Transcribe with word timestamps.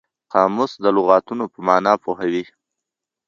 قاموس 0.31 0.71
د 0.83 0.85
لغتونو 0.97 1.45
په 1.53 1.59
مانا 1.67 1.93
پوهوي. 2.03 2.43